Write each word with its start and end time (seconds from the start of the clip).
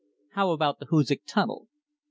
How 0.31 0.49
about 0.49 0.79
the 0.79 0.87
Hoosac 0.87 1.21
Tunnel? 1.27 1.67